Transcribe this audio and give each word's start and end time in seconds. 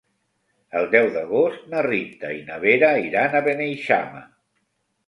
El 0.79 0.87
deu 0.95 1.09
d'agost 1.17 1.69
na 1.75 1.83
Rita 1.89 2.35
i 2.39 2.41
na 2.51 2.59
Vera 2.67 2.91
iran 3.11 3.39
a 3.43 3.47
Beneixama. 3.51 4.27